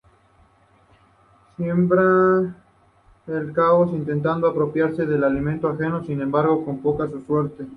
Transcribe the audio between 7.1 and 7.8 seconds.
suerte.